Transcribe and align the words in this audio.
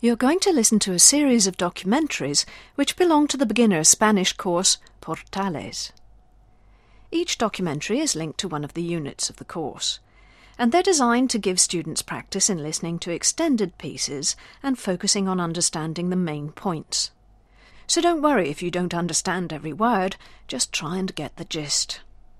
You're 0.00 0.14
going 0.14 0.38
to 0.40 0.52
listen 0.52 0.78
to 0.80 0.92
a 0.92 0.98
series 1.00 1.48
of 1.48 1.56
documentaries 1.56 2.44
which 2.76 2.94
belong 2.94 3.26
to 3.28 3.36
the 3.36 3.44
beginner 3.44 3.82
Spanish 3.82 4.32
course 4.32 4.78
Portales. 5.00 5.90
Each 7.10 7.36
documentary 7.36 7.98
is 7.98 8.14
linked 8.14 8.38
to 8.38 8.48
one 8.48 8.62
of 8.62 8.74
the 8.74 8.82
units 8.82 9.28
of 9.28 9.38
the 9.38 9.44
course, 9.44 9.98
and 10.56 10.70
they're 10.70 10.84
designed 10.84 11.30
to 11.30 11.38
give 11.40 11.58
students 11.58 12.02
practice 12.02 12.48
in 12.48 12.62
listening 12.62 13.00
to 13.00 13.10
extended 13.10 13.76
pieces 13.76 14.36
and 14.62 14.78
focusing 14.78 15.26
on 15.26 15.40
understanding 15.40 16.10
the 16.10 16.16
main 16.16 16.52
points. 16.52 17.10
So 17.88 18.00
don't 18.00 18.22
worry 18.22 18.50
if 18.50 18.62
you 18.62 18.70
don't 18.70 18.94
understand 18.94 19.52
every 19.52 19.72
word, 19.72 20.14
just 20.46 20.72
try 20.72 20.98
and 20.98 21.12
get 21.12 21.34
the 21.38 21.44
gist. 21.44 22.02